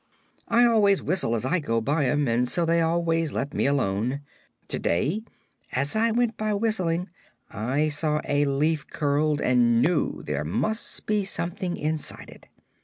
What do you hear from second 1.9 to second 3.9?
'em and so they always let me